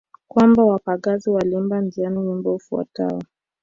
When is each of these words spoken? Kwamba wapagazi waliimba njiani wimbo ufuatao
Kwamba 0.27 0.63
wapagazi 0.63 1.29
waliimba 1.29 1.81
njiani 1.81 2.17
wimbo 2.17 2.55
ufuatao 2.55 3.21